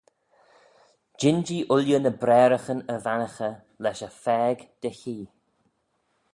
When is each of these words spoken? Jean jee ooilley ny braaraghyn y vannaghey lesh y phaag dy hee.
Jean 1.19 1.37
jee 1.47 1.67
ooilley 1.73 2.01
ny 2.03 2.13
braaraghyn 2.21 2.85
y 2.93 2.95
vannaghey 3.05 3.55
lesh 3.83 4.03
y 4.09 4.11
phaag 4.23 4.59
dy 4.81 4.89
hee. 4.99 5.25